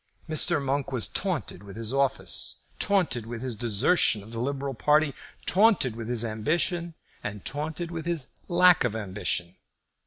Mr. 0.27 0.59
Monk 0.59 0.91
was 0.91 1.07
taunted 1.07 1.61
with 1.61 1.75
his 1.75 1.93
office, 1.93 2.63
taunted 2.79 3.27
with 3.27 3.43
his 3.43 3.55
desertion 3.55 4.23
of 4.23 4.31
the 4.31 4.39
liberal 4.39 4.73
party, 4.73 5.13
taunted 5.45 5.95
with 5.95 6.07
his 6.09 6.25
ambition, 6.25 6.95
and 7.23 7.45
taunted 7.45 7.91
with 7.91 8.07
his 8.07 8.31
lack 8.47 8.83
of 8.83 8.95
ambition. 8.95 9.57